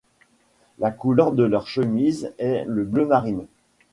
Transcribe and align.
La 0.79 0.89
couleur 0.89 1.31
de 1.31 1.43
leur 1.43 1.67
chemise 1.67 2.33
est 2.39 2.65
le 2.67 2.85
bleu 2.85 3.05
marine. 3.05 3.45